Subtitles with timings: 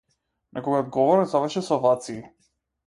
[0.57, 2.21] Неговиот говор заврши со овации.